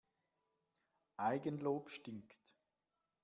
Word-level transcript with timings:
Eigenlob 1.17 1.91
stinkt. 1.91 2.35